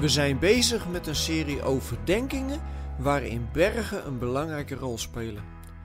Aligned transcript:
We 0.00 0.08
zijn 0.08 0.38
bezig 0.38 0.88
met 0.88 1.06
een 1.06 1.16
serie 1.16 1.62
overdenkingen 1.62 2.62
waarin 2.98 3.48
bergen 3.52 4.06
een 4.06 4.18
belangrijke 4.18 4.74
rol 4.74 4.98
spelen. 4.98 5.44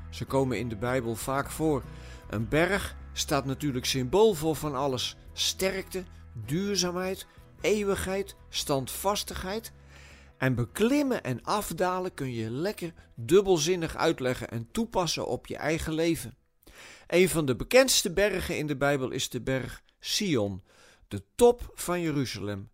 Ze 0.10 0.26
komen 0.26 0.60
in 0.60 0.70
de 0.70 0.76
Bijbel 0.76 1.16
vaak 1.16 1.52
voor. 1.52 1.84
Een 2.30 2.48
berg 2.48 2.96
staat 3.14 3.46
natuurlijk 3.46 3.86
symbool 3.86 4.34
voor 4.34 4.56
van 4.56 4.76
alles: 4.76 5.18
sterkte, 5.32 6.04
duurzaamheid, 6.46 7.28
eeuwigheid, 7.62 8.36
standvastigheid. 8.50 9.72
En 10.38 10.56
beklimmen 10.56 11.24
en 11.24 11.44
afdalen 11.44 12.14
kun 12.14 12.34
je 12.34 12.50
lekker 12.50 12.94
dubbelzinnig 13.16 13.96
uitleggen 13.96 14.50
en 14.50 14.68
toepassen 14.72 15.28
op 15.28 15.48
je 15.48 15.58
eigen 15.58 15.94
leven. 15.94 16.38
Een 17.08 17.30
van 17.30 17.46
de 17.46 17.56
bekendste 17.56 18.14
bergen 18.14 18.58
in 18.58 18.68
de 18.68 18.78
Bijbel 18.78 19.10
is 19.10 19.30
de 19.30 19.42
berg 19.42 19.82
Sion, 20.00 20.64
de 21.08 21.24
top 21.36 21.72
van 21.74 22.02
Jeruzalem. 22.02 22.72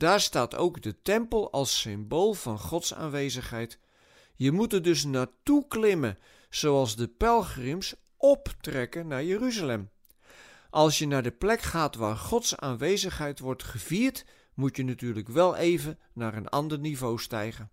Daar 0.00 0.20
staat 0.20 0.56
ook 0.56 0.82
de 0.82 1.02
tempel 1.02 1.52
als 1.52 1.80
symbool 1.80 2.32
van 2.32 2.58
Gods 2.58 2.94
aanwezigheid. 2.94 3.78
Je 4.34 4.52
moet 4.52 4.72
er 4.72 4.82
dus 4.82 5.04
naartoe 5.04 5.66
klimmen, 5.68 6.18
zoals 6.50 6.96
de 6.96 7.08
pelgrims 7.08 7.94
optrekken 8.16 9.06
naar 9.06 9.24
Jeruzalem. 9.24 9.90
Als 10.70 10.98
je 10.98 11.06
naar 11.06 11.22
de 11.22 11.30
plek 11.30 11.60
gaat 11.60 11.94
waar 11.94 12.16
Gods 12.16 12.56
aanwezigheid 12.56 13.38
wordt 13.38 13.62
gevierd, 13.62 14.24
moet 14.54 14.76
je 14.76 14.84
natuurlijk 14.84 15.28
wel 15.28 15.56
even 15.56 15.98
naar 16.12 16.34
een 16.34 16.48
ander 16.48 16.78
niveau 16.78 17.18
stijgen. 17.18 17.70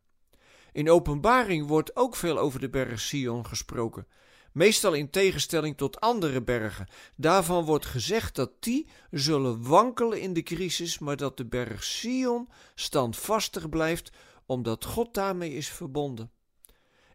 In 0.72 0.89
Openbaring 0.89 1.67
wordt 1.67 1.95
ook 1.95 2.16
veel 2.16 2.38
over 2.38 2.59
de 2.59 2.70
berg 2.70 3.00
Sion 3.00 3.45
gesproken 3.45 4.08
meestal 4.57 4.93
in 4.93 5.09
tegenstelling 5.09 5.77
tot 5.77 5.99
andere 5.99 6.41
bergen. 6.41 6.88
Daarvan 7.16 7.66
wordt 7.66 7.85
gezegd 7.85 8.35
dat 8.35 8.52
die 8.59 8.88
zullen 9.11 9.67
wankelen 9.67 10.21
in 10.21 10.33
de 10.33 10.43
crisis, 10.43 10.99
maar 10.99 11.17
dat 11.17 11.38
de 11.38 11.45
berg 11.45 11.83
Sion 11.83 12.49
standvastig 12.75 13.70
blijft, 13.70 14.11
omdat 14.45 14.86
God 14.86 15.14
daarmee 15.14 15.53
is 15.53 15.69
verbonden. 15.69 16.31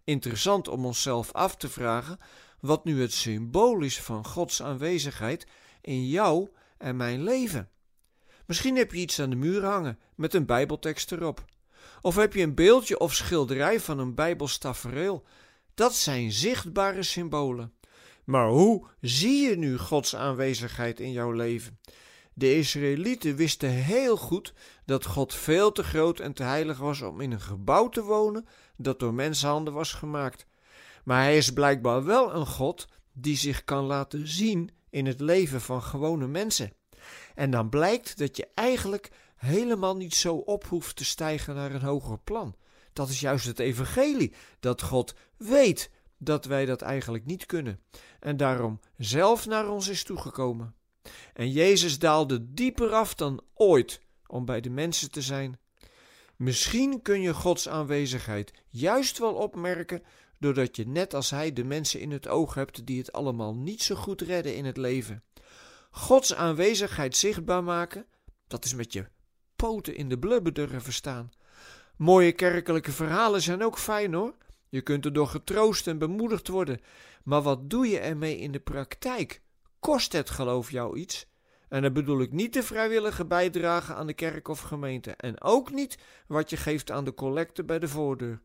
Interessant 0.05 0.69
om 0.69 0.87
onszelf 0.87 1.33
af 1.33 1.57
te 1.57 1.69
vragen 1.69 2.19
wat 2.61 2.85
nu 2.85 3.01
het 3.01 3.13
symbool 3.13 3.81
is 3.81 4.01
van 4.01 4.27
Gods 4.27 4.63
aanwezigheid 4.63 5.47
in 5.81 6.07
jou 6.09 6.49
en 6.79 6.97
mijn 6.97 7.23
leven. 7.23 7.69
Misschien 8.47 8.77
heb 8.77 8.93
je 8.93 8.99
iets 8.99 9.21
aan 9.21 9.31
de 9.31 9.37
muur 9.37 9.65
hangen 9.65 9.99
met 10.15 10.35
een 10.35 10.47
Bijbeltekst 10.47 11.13
erop. 11.13 11.45
Of 12.01 12.17
heb 12.17 12.35
je 12.35 12.43
een 12.43 12.55
beeldje 12.55 12.99
of 12.99 13.15
schilderij 13.15 13.81
van 13.81 13.99
een 13.99 14.15
Bijbels 14.15 14.59
tafereel 14.59 15.25
dat 15.75 15.95
zijn 15.95 16.33
zichtbare 16.33 17.03
symbolen. 17.03 17.73
Maar 18.25 18.49
hoe 18.49 18.87
zie 19.01 19.49
je 19.49 19.57
nu 19.57 19.79
Gods 19.79 20.17
aanwezigheid 20.17 21.01
in 21.01 21.13
jouw 21.13 21.31
leven? 21.31 21.79
De 22.35 22.57
Israëlieten 22.57 23.37
wisten 23.37 23.69
heel 23.69 24.17
goed 24.17 24.55
dat 24.85 25.07
God 25.07 25.35
veel 25.35 25.73
te 25.73 25.83
groot 25.83 26.21
en 26.21 26.33
te 26.33 26.43
heilig 26.43 26.79
was 26.79 27.03
om 27.03 27.21
in 27.21 27.33
een 27.33 27.41
gebouw 27.41 27.89
te 27.89 28.03
wonen 28.03 28.47
dat 28.77 28.99
door 28.99 29.15
mensenhanden 29.15 29.73
was 29.73 29.93
gemaakt. 29.93 30.47
Maar 31.05 31.23
hij 31.23 31.37
is 31.37 31.53
blijkbaar 31.53 32.05
wel 32.05 32.35
een 32.35 32.47
God 32.47 32.87
die 33.13 33.37
zich 33.37 33.65
kan 33.65 33.85
laten 33.85 34.29
zien 34.29 34.71
in 34.91 35.07
het 35.07 35.21
leven 35.21 35.61
van 35.61 35.83
gewone 35.83 36.27
mensen. 36.27 36.73
En 37.35 37.51
dan 37.51 37.69
blijkt 37.69 38.19
dat 38.19 38.37
je 38.37 38.49
eigenlijk 38.55 39.11
helemaal 39.37 39.97
niet 39.97 40.15
zo 40.15 40.35
op 40.35 40.65
hoeft 40.65 40.97
te 40.97 41.05
stijgen 41.05 41.55
naar 41.55 41.75
een 41.75 41.83
hoger 41.83 42.19
plan. 42.19 42.55
Dat 42.93 43.09
is 43.09 43.21
juist 43.21 43.47
het 43.47 43.59
evangelie, 43.59 44.33
dat 44.61 44.83
God 44.83 45.15
weet 45.37 45.91
dat 46.19 46.45
wij 46.45 46.65
dat 46.65 46.83
eigenlijk 46.83 47.25
niet 47.25 47.47
kunnen 47.47 47.81
en 48.21 48.37
daarom 48.37 48.81
zelf 48.97 49.47
naar 49.47 49.69
ons 49.69 49.89
is 49.89 50.05
toegekomen. 50.05 50.75
En 51.33 51.51
Jezus 51.51 51.99
daalde 51.99 52.53
dieper 52.53 52.93
af 52.93 53.15
dan 53.15 53.41
ooit 53.55 54.01
om 54.27 54.45
bij 54.45 54.61
de 54.61 54.71
mensen 54.71 55.11
te 55.11 55.23
zijn. 55.23 55.59
Misschien 56.37 57.03
kun 57.03 57.21
je 57.21 57.35
Gods 57.35 57.69
aanwezigheid 57.69 58.53
juist 58.69 59.19
wel 59.19 59.35
opmerken 59.35 60.03
doordat 60.39 60.77
je 60.77 60.87
net 60.87 61.15
als 61.15 61.31
Hij 61.31 61.53
de 61.53 61.65
mensen 61.65 62.01
in 62.01 62.11
het 62.11 62.29
oog 62.29 62.55
hebt 62.55 62.87
die 62.87 62.99
het 62.99 63.13
allemaal 63.13 63.55
niet 63.55 63.83
zo 63.83 63.95
goed 63.95 64.21
redden 64.21 64.57
in 64.57 64.65
het 64.65 64.77
leven. 64.77 65.23
Gods 65.91 66.35
aanwezigheid 66.35 67.17
zichtbaar 67.17 67.65
maken, 67.65 68.07
dat 68.47 68.65
is 68.65 68.75
met 68.75 68.93
je 68.93 69.07
poten 69.57 69.97
in 69.97 70.09
de 70.09 70.19
blubber 70.19 70.53
durven 70.53 70.93
staan. 70.93 71.31
Mooie 72.03 72.33
kerkelijke 72.33 72.93
verhalen 72.93 73.43
zijn 73.43 73.65
ook 73.65 73.79
fijn 73.79 74.15
hoor. 74.15 74.35
Je 74.69 74.81
kunt 74.81 75.05
er 75.05 75.13
door 75.13 75.27
getroost 75.27 75.87
en 75.87 75.99
bemoedigd 75.99 76.49
worden. 76.49 76.81
Maar 77.25 77.43
wat 77.43 77.71
doe 77.71 77.89
je 77.89 77.99
ermee 77.99 78.39
in 78.39 78.53
de 78.53 78.61
praktijk? 78.61 79.43
Kost 79.81 80.13
het 80.13 80.31
geloof 80.31 80.71
jou 80.71 80.99
iets? 80.99 81.27
En 81.69 81.83
dan 81.83 81.93
bedoel 81.93 82.21
ik 82.21 82.33
niet 82.33 82.53
de 82.53 82.63
vrijwillige 82.63 83.25
bijdrage 83.25 83.95
aan 83.95 84.07
de 84.07 84.15
kerk 84.15 84.49
of 84.49 84.61
gemeente. 84.61 85.11
En 85.11 85.41
ook 85.41 85.71
niet 85.71 85.99
wat 86.27 86.51
je 86.51 86.57
geeft 86.57 86.91
aan 86.91 87.05
de 87.05 87.15
collecte 87.15 87.65
bij 87.65 87.79
de 87.79 87.89
voordeur. 87.89 88.41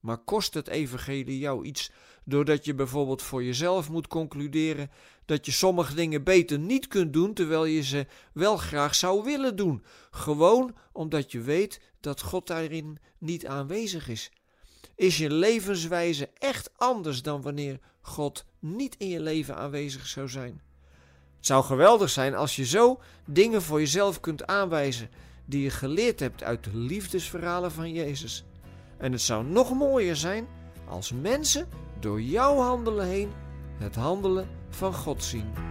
Maar 0.00 0.18
kost 0.18 0.54
het 0.54 0.68
evangelie 0.68 1.38
jou 1.38 1.64
iets 1.64 1.90
doordat 2.24 2.64
je 2.64 2.74
bijvoorbeeld 2.74 3.22
voor 3.22 3.44
jezelf 3.44 3.90
moet 3.90 4.06
concluderen 4.06 4.90
dat 5.24 5.46
je 5.46 5.52
sommige 5.52 5.94
dingen 5.94 6.24
beter 6.24 6.58
niet 6.58 6.88
kunt 6.88 7.12
doen 7.12 7.34
terwijl 7.34 7.64
je 7.64 7.82
ze 7.82 8.06
wel 8.32 8.56
graag 8.56 8.94
zou 8.94 9.24
willen 9.24 9.56
doen? 9.56 9.84
Gewoon 10.10 10.76
omdat 10.92 11.32
je 11.32 11.40
weet 11.40 11.80
dat 12.00 12.20
God 12.20 12.46
daarin 12.46 12.98
niet 13.18 13.46
aanwezig 13.46 14.08
is. 14.08 14.30
Is 14.94 15.18
je 15.18 15.30
levenswijze 15.30 16.30
echt 16.38 16.70
anders 16.76 17.22
dan 17.22 17.42
wanneer 17.42 17.78
God 18.00 18.44
niet 18.58 18.96
in 18.98 19.08
je 19.08 19.20
leven 19.20 19.56
aanwezig 19.56 20.06
zou 20.06 20.28
zijn? 20.28 20.62
Het 21.36 21.46
zou 21.46 21.64
geweldig 21.64 22.10
zijn 22.10 22.34
als 22.34 22.56
je 22.56 22.64
zo 22.64 23.00
dingen 23.24 23.62
voor 23.62 23.78
jezelf 23.78 24.20
kunt 24.20 24.46
aanwijzen 24.46 25.10
die 25.44 25.62
je 25.62 25.70
geleerd 25.70 26.20
hebt 26.20 26.42
uit 26.42 26.64
de 26.64 26.76
liefdesverhalen 26.76 27.72
van 27.72 27.92
Jezus. 27.92 28.44
En 29.00 29.12
het 29.12 29.20
zou 29.22 29.44
nog 29.44 29.74
mooier 29.74 30.16
zijn 30.16 30.46
als 30.88 31.12
mensen 31.12 31.66
door 32.00 32.20
jouw 32.22 32.56
handelen 32.56 33.06
heen 33.06 33.30
het 33.78 33.94
handelen 33.94 34.48
van 34.68 34.94
God 34.94 35.24
zien. 35.24 35.69